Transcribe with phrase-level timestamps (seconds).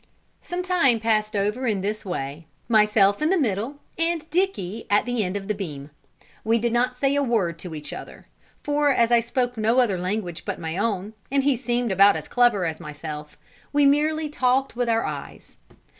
[0.41, 5.23] Some time passed over in this way; myself in the middle, and Dicky at the
[5.23, 5.91] end of the beam.
[6.43, 8.25] We did not say a word to each other;
[8.63, 12.27] for, as I spoke no other language but my own, and he seemed about as
[12.27, 13.37] clever as myself,
[13.71, 15.57] we merely talked with our eyes.